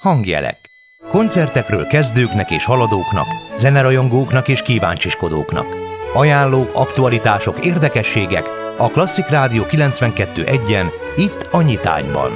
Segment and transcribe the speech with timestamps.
[0.00, 0.58] Hangjelek.
[1.08, 3.26] Koncertekről kezdőknek és haladóknak,
[3.58, 5.66] zenerajongóknak és kíváncsiskodóknak.
[6.14, 8.46] Ajánlók, aktualitások, érdekességek
[8.78, 10.86] a Klasszik Rádió 92.1-en,
[11.16, 12.32] itt a Nyitányban.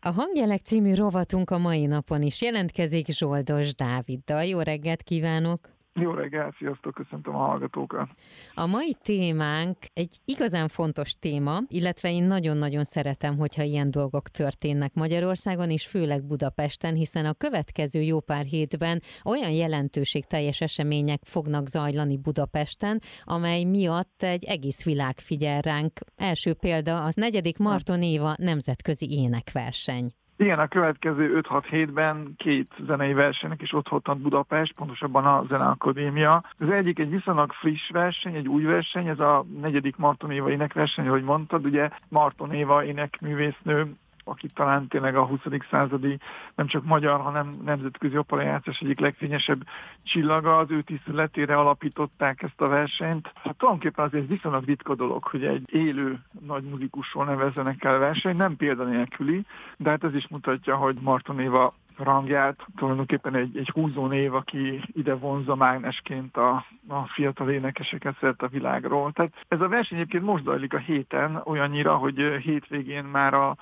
[0.00, 4.44] A Hangjelek című rovatunk a mai napon is jelentkezik Zsoldos Dáviddal.
[4.44, 5.79] Jó reggelt kívánok!
[5.94, 8.08] Jó reggelt, sziasztok, köszöntöm a hallgatókat.
[8.54, 14.94] A mai témánk egy igazán fontos téma, illetve én nagyon-nagyon szeretem, hogyha ilyen dolgok történnek
[14.94, 21.68] Magyarországon, és főleg Budapesten, hiszen a következő jó pár hétben olyan jelentőség teljes események fognak
[21.68, 25.98] zajlani Budapesten, amely miatt egy egész világ figyel ránk.
[26.16, 30.10] Első példa az negyedik Marton Éva nemzetközi énekverseny.
[30.40, 36.44] Igen, a következő 5-6 hétben két zenei versenynek is ott ad Budapest, pontosabban a Zeneakadémia.
[36.58, 41.06] Az egyik egy viszonylag friss verseny, egy új verseny, ez a negyedik Marton Éva énekverseny,
[41.06, 45.40] ahogy mondtad, ugye Marton Éva énekművésznő aki talán tényleg a 20.
[45.70, 46.18] századi
[46.54, 49.60] nem csak magyar, hanem nemzetközi operajátszás egyik legfényesebb
[50.02, 53.32] csillaga, az ő tiszteletére alapították ezt a versenyt.
[53.34, 58.56] Hát tulajdonképpen azért viszonylag ritka dolog, hogy egy élő nagy muzikusról nevezzenek el verseny, nem
[58.56, 59.44] példanélküli,
[59.76, 64.82] de hát ez is mutatja, hogy Marton Éva rangját, tulajdonképpen egy, egy húzó név, aki
[64.86, 69.12] ide vonza mágnesként a, a fiatal énekeseket szert a világról.
[69.12, 73.56] Tehát ez a verseny egyébként most zajlik a héten, olyannyira, hogy hétvégén már a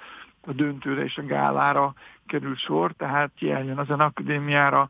[0.48, 1.94] a döntőre és a gálára
[2.26, 4.88] kerül sor, tehát ki eljön az akadémiára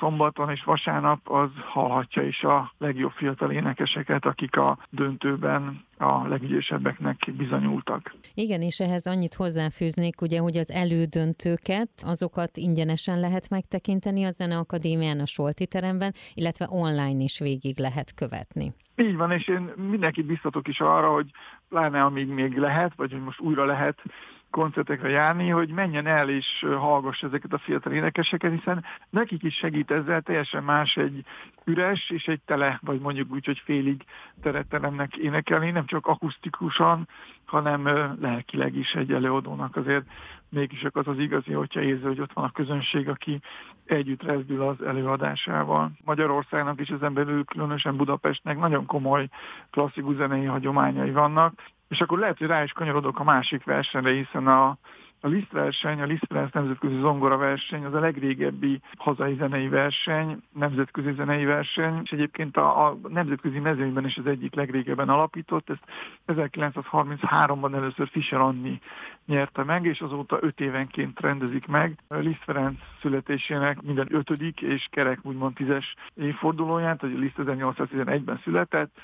[0.00, 7.16] szombaton és vasárnap, az hallhatja is a legjobb fiatal énekeseket, akik a döntőben a legügyesebbeknek
[7.36, 8.14] bizonyultak.
[8.34, 15.20] Igen, és ehhez annyit hozzáfűznék, ugye, hogy az elődöntőket, azokat ingyenesen lehet megtekinteni a Zeneakadémián,
[15.20, 18.72] a Solti teremben, illetve online is végig lehet követni.
[18.96, 21.30] Így van, és én mindenkit biztatok is arra, hogy
[21.68, 24.02] pláne amíg még lehet, vagy hogy most újra lehet
[24.50, 29.90] koncertekre járni, hogy menjen el és hallgass ezeket a fiatal énekeseket, hiszen nekik is segít
[29.90, 31.24] ezzel teljesen más egy
[31.64, 34.04] üres és egy tele, vagy mondjuk úgy, hogy félig
[34.42, 37.08] teretteremnek énekelni, nem csak akusztikusan,
[37.44, 37.84] hanem
[38.20, 40.04] lelkileg is egy előadónak azért
[40.48, 43.40] mégis az az igazi, hogyha érzi, hogy ott van a közönség, aki
[43.84, 45.90] együtt rezdül az előadásával.
[46.04, 49.28] Magyarországnak is ezen belül, különösen Budapestnek nagyon komoly
[49.70, 54.46] klasszikus zenei hagyományai vannak, és akkor lehet, hogy rá is kanyarodok a másik versenyre, hiszen
[54.46, 54.76] a,
[55.20, 60.42] a Liszt verseny, a Liszt Ferenc nemzetközi zongora verseny, az a legrégebbi hazai zenei verseny,
[60.52, 65.84] nemzetközi zenei verseny, és egyébként a, a nemzetközi mezőnyben is az egyik legrégebben alapított, ezt
[66.26, 68.80] 1933-ban először Fischer Anni
[69.26, 71.98] nyerte meg, és azóta öt évenként rendezik meg.
[72.08, 78.98] Liszt Ferenc születésének minden ötödik és kerek úgymond tízes évfordulóját, hogy Liszt 1811-ben született,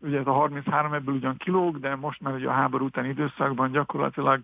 [0.00, 3.70] ugye ez a 33 ebből ugyan kilóg, de most már ugye a háború utáni időszakban
[3.70, 4.40] gyakorlatilag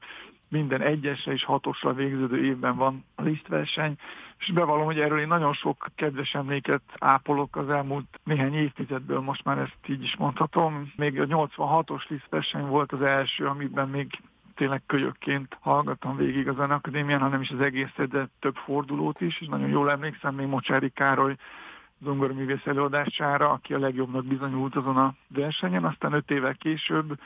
[0.48, 3.96] minden egyesre és hatosra végződő évben van a lisztverseny,
[4.38, 9.44] és bevallom, hogy erről én nagyon sok kedves emléket ápolok az elmúlt néhány évtizedből, most
[9.44, 10.92] már ezt így is mondhatom.
[10.96, 14.10] Még a 86-os lisztverseny volt az első, amiben még
[14.54, 19.46] tényleg kölyökként hallgattam végig az akadémián, hanem is az egészet, de több fordulót is, és
[19.46, 21.36] nagyon jól emlékszem még Mocsári Károly
[22.02, 27.18] zongoraművész előadására, aki a legjobbnak bizonyult azon a versenyen, aztán öt évvel később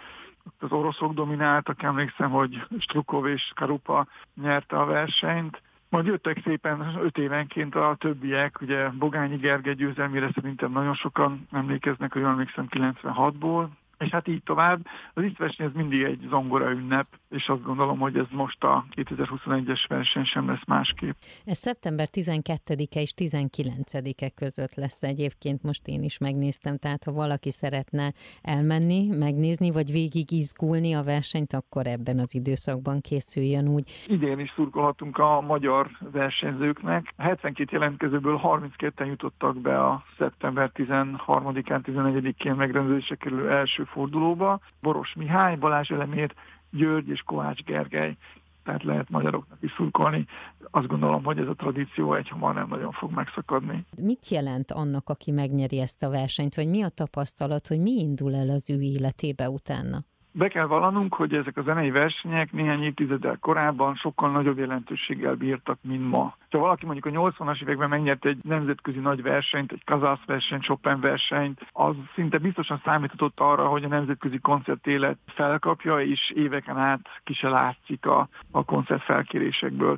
[0.59, 7.19] az oroszok domináltak, emlékszem, hogy Strukov és Karupa nyerte a versenyt, majd jöttek szépen öt
[7.19, 13.67] évenként a többiek, ugye Bogányi Gergely győzelmére szerintem nagyon sokan emlékeznek, hogy emlékszem 96-ból,
[14.01, 14.87] és hát így tovább.
[15.15, 18.85] Az itt verseny ez mindig egy zongora ünnep, és azt gondolom, hogy ez most a
[18.97, 21.15] 2021-es verseny sem lesz másképp.
[21.45, 27.51] Ez szeptember 12-e és 19-e között lesz egyébként, most én is megnéztem, tehát ha valaki
[27.51, 28.13] szeretne
[28.43, 33.91] elmenni, megnézni, vagy végig izgulni a versenyt, akkor ebben az időszakban készüljön úgy.
[34.07, 37.13] Idén is szurkolhatunk a magyar versenyzőknek.
[37.17, 44.61] A 72 jelentkezőből 32-en jutottak be a szeptember 13-án, 14-én megrendezésre kerülő első fordulóba.
[44.81, 46.35] Boros Mihály, Balázs Elemér,
[46.71, 48.17] György és Kovács Gergely
[48.65, 50.27] tehát lehet magyaroknak is szurkolni.
[50.71, 53.85] Azt gondolom, hogy ez a tradíció egyhamar nem nagyon fog megszakadni.
[53.97, 58.35] Mit jelent annak, aki megnyeri ezt a versenyt, vagy mi a tapasztalat, hogy mi indul
[58.35, 60.05] el az ő életébe utána?
[60.33, 65.79] Be kell vallanunk, hogy ezek a zenei versenyek néhány évtizeddel korábban sokkal nagyobb jelentőséggel bírtak,
[65.83, 66.37] mint ma.
[66.51, 71.01] Ha valaki mondjuk a 80-as években megnyert egy nemzetközi nagy versenyt, egy kazász versenyt, Chopin
[71.01, 77.35] versenyt, az szinte biztosan számíthatott arra, hogy a nemzetközi koncertélet felkapja, és éveken át ki
[77.35, 79.97] se látszik a, a koncertfelkérésekből.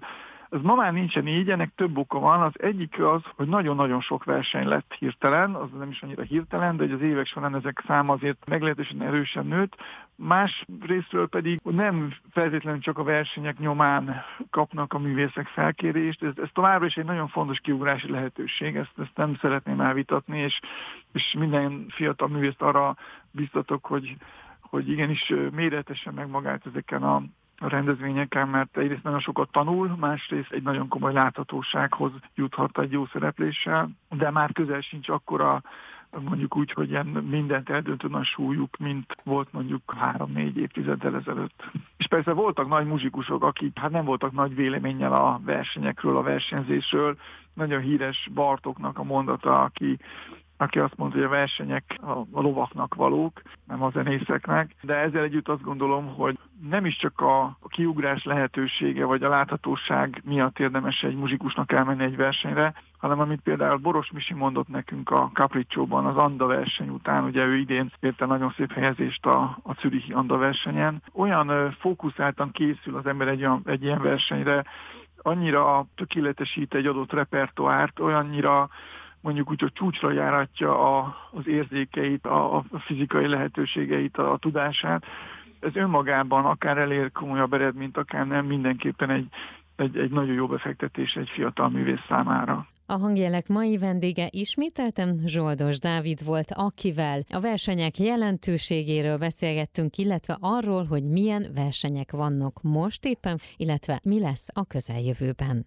[0.52, 2.42] Ez ma már nincsen így, ennek több oka van.
[2.42, 6.94] Az egyik az, hogy nagyon-nagyon sok verseny lett hirtelen, az nem is annyira hirtelen, de
[6.94, 9.76] az évek során ezek száma azért meglehetősen erősen nőtt.
[10.16, 16.48] Más részről pedig nem feltétlenül csak a versenyek nyomán kapnak a művészek felkérést, ez, ez
[16.52, 20.60] továbbra is egy nagyon fontos kiugrási lehetőség, ezt, ezt nem szeretném elvitatni, és,
[21.12, 22.96] és minden fiatal művészt arra
[23.30, 24.16] biztatok, hogy,
[24.60, 27.22] hogy igenis méretesen meg magát ezeken a
[27.62, 33.06] a rendezvényeken, mert egyrészt nagyon sokat tanul, másrészt egy nagyon komoly láthatósághoz juthat egy jó
[33.06, 35.62] szerepléssel, de már közel sincs akkora
[36.20, 41.70] mondjuk úgy, hogy ilyen mindent eldöntő nagy súlyuk, mint volt mondjuk három-négy évtizeddel ezelőtt.
[41.96, 47.16] És persze voltak nagy muzsikusok, akik hát nem voltak nagy véleménnyel a versenyekről, a versenyzésről.
[47.54, 49.98] Nagyon híres Bartoknak a mondata, aki
[50.62, 51.98] aki azt mondta, hogy a versenyek
[52.32, 56.38] a lovaknak valók, nem a zenészeknek, de ezzel együtt azt gondolom, hogy
[56.68, 62.16] nem is csak a kiugrás lehetősége vagy a láthatóság miatt érdemes egy muzsikusnak elmenni egy
[62.16, 67.44] versenyre, hanem amit például Boros Misi mondott nekünk a Capriccio-ban az Anda verseny után, ugye
[67.44, 71.02] ő idén érte nagyon szép helyezést a, a Zürichi Anda versenyen.
[71.12, 74.64] Olyan fókuszáltan készül az ember egy, egy ilyen versenyre,
[75.22, 78.68] annyira tökéletesít egy adott repertoárt, olyannyira
[79.22, 85.04] mondjuk úgy, hogy csúcsra járatja a, az érzékeit, a, a fizikai lehetőségeit, a, a tudását.
[85.60, 89.26] Ez önmagában akár elér komolyabb eredményt, akár nem, mindenképpen egy,
[89.76, 92.66] egy, egy nagyon jó befektetés egy fiatal művész számára.
[92.86, 100.84] A hangjelek mai vendége ismételten Zsoldos Dávid volt, akivel a versenyek jelentőségéről beszélgettünk, illetve arról,
[100.84, 105.66] hogy milyen versenyek vannak most éppen, illetve mi lesz a közeljövőben.